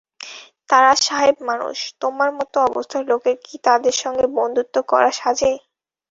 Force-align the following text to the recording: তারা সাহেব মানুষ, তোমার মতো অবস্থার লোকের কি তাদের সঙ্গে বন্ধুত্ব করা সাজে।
তারা 0.69 0.91
সাহেব 1.01 1.35
মানুষ, 1.49 1.77
তোমার 2.01 2.29
মতো 2.37 2.57
অবস্থার 2.69 3.03
লোকের 3.11 3.35
কি 3.45 3.55
তাদের 3.67 3.95
সঙ্গে 4.03 4.25
বন্ধুত্ব 4.37 4.75
করা 4.91 5.09
সাজে। 5.19 5.51